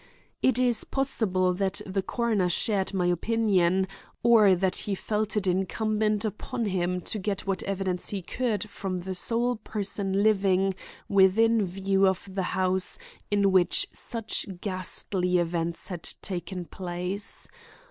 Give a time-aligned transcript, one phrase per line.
[0.41, 3.87] It is possible that the coroner shared my opinion,
[4.23, 9.01] or that he felt it incumbent upon him to get what evidence he could from
[9.01, 10.73] the sole person living
[11.07, 12.97] within view of the house
[13.29, 17.47] in which such ghastly events had taken place.